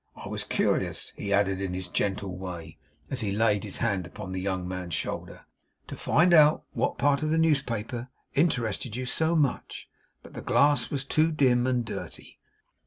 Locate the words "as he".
3.11-3.31